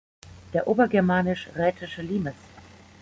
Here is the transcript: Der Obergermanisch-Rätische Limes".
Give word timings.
Der 0.53 0.65
Obergermanisch-Rätische 0.67 2.01
Limes". 2.01 2.33